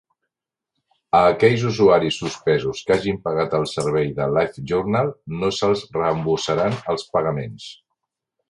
A 1.17 1.19
aquells 1.33 1.65
usuaris 1.71 2.17
suspesos 2.23 2.81
que 2.87 2.95
hagin 2.97 3.21
pagat 3.27 3.53
el 3.59 3.67
servei 3.73 4.11
de 4.21 4.27
LiveJournal 4.39 5.13
no 5.43 5.53
se'ls 5.59 5.87
reembossaran 6.01 6.83
els 6.97 7.09
pagaments. 7.17 7.73